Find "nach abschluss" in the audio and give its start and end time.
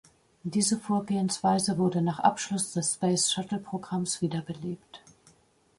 2.01-2.71